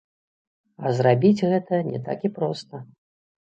А 0.85 0.93
зрабіць 1.01 1.45
гэта 1.53 1.83
не 1.93 2.03
так 2.11 2.19
і 2.31 2.35
проста. 2.41 2.85